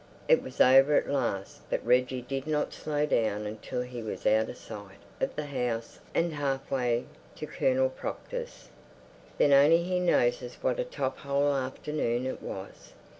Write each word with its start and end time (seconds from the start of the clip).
It 0.27 0.41
was 0.41 0.59
over 0.59 0.95
at 0.95 1.07
last, 1.11 1.61
but 1.69 1.85
Reggie 1.85 2.23
did 2.23 2.47
not 2.47 2.73
slow 2.73 3.05
down 3.05 3.45
until 3.45 3.83
he 3.83 4.01
was 4.01 4.25
out 4.25 4.49
of 4.49 4.57
sight 4.57 4.97
of 5.19 5.35
the 5.35 5.45
house 5.45 5.99
and 6.15 6.33
half 6.33 6.71
way 6.71 7.05
to 7.35 7.45
Colonel 7.45 7.89
Proctor's. 7.91 8.69
Then 9.37 9.53
only 9.53 9.83
he 9.83 9.99
noticed 9.99 10.63
what 10.63 10.79
a 10.79 10.83
top 10.85 11.19
hole 11.19 11.53
afternoon 11.53 12.25
it 12.25 12.41
was. 12.41 12.93